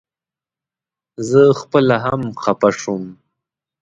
زه 1.29 1.41
خپله 1.61 1.95
هم 2.05 2.21
خپه 2.43 2.69
شوم. 2.79 3.03